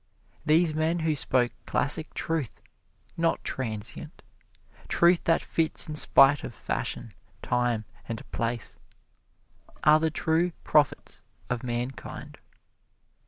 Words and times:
These 0.47 0.73
men 0.73 1.01
who 1.01 1.13
spoke 1.13 1.51
classic 1.67 2.15
truth, 2.15 2.59
not 3.17 3.43
transient 3.43 4.23
truth 4.87 5.25
that 5.25 5.43
fits 5.43 5.87
in 5.87 5.95
spite 5.95 6.43
of 6.43 6.55
fashion, 6.55 7.13
time 7.43 7.85
and 8.09 8.23
place 8.31 8.79
are 9.83 9.99
the 9.99 10.09
true 10.09 10.53
prophets 10.63 11.21
of 11.51 11.61
mankind. 11.61 12.39